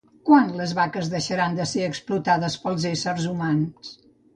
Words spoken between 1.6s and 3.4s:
de ser explotades pels éssers